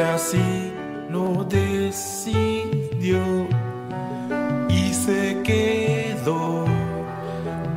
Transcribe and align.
así 0.00 0.72
lo 1.08 1.44
decidió 1.44 3.18
y 4.68 4.94
se 4.94 5.42
quedó 5.42 6.64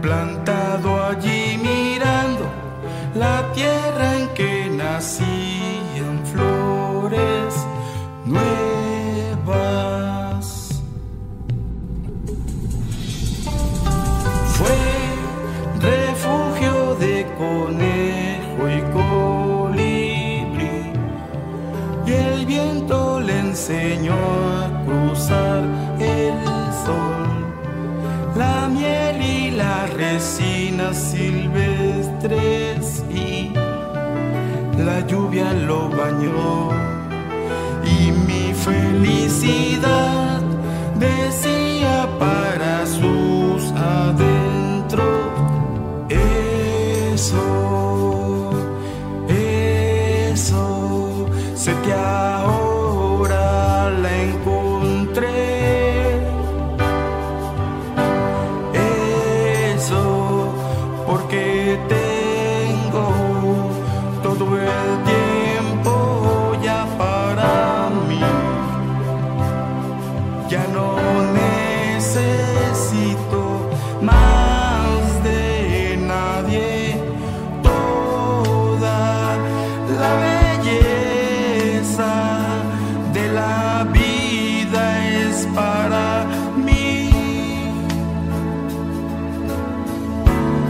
plantado 0.01 1.03
allí 1.05 1.57
mirando 1.61 2.45
la 3.15 3.51
tierra 3.53 4.17
en 4.19 4.27
que 4.29 4.69
nacían 4.69 6.25
flores 6.31 7.53
nuevas. 8.25 8.45
Fue 14.57 14.77
refugio 15.79 16.95
de 16.95 17.25
conejo 17.37 18.69
y 18.69 18.81
conejo. 18.93 19.22
A 23.69 24.83
cruzar 24.85 25.63
el 25.97 26.33
sol, 26.85 27.23
la 28.35 28.67
miel 28.67 29.21
y 29.21 29.51
las 29.51 29.93
resinas 29.93 30.97
silvestres 30.97 32.25
y 33.09 33.53
la 34.77 34.99
lluvia 35.07 35.53
lo 35.53 35.87
bañó. 35.87 36.71
Y 37.85 38.11
mi 38.27 38.53
felicidad 38.53 40.41
decía 40.99 42.09
para 42.19 42.62
necesito 72.15 73.69
más 74.01 75.23
de 75.23 75.97
nadie. 75.97 76.95
Toda 77.63 79.37
la 79.99 80.13
belleza 80.27 82.13
de 83.13 83.29
la 83.29 83.87
vida 83.91 85.07
es 85.07 85.47
para 85.55 86.25
mí. 86.55 87.09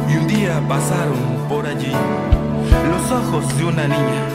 Y 0.09 0.15
un 0.15 0.27
día 0.27 0.61
pasaron 0.67 1.47
por 1.49 1.65
allí 1.65 1.91
los 2.89 3.11
ojos 3.11 3.57
de 3.57 3.65
una 3.65 3.87
niña 3.87 4.25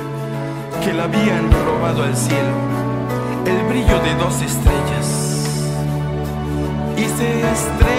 que 0.84 0.92
la 0.92 1.04
habían 1.04 1.50
robado 1.64 2.02
al 2.04 2.16
cielo, 2.16 2.54
el 3.46 3.62
brillo 3.68 3.98
de 4.00 4.14
dos 4.16 4.42
estrellas. 4.42 5.27
Y 7.20 7.97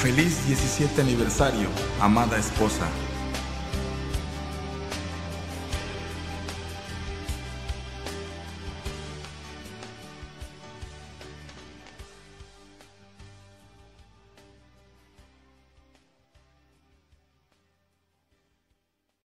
Feliz 0.00 0.46
17 0.46 1.00
aniversario, 1.00 1.68
amada 2.00 2.38
esposa. 2.38 2.88